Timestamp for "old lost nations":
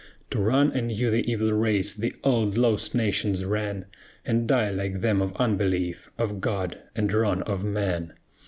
2.23-3.45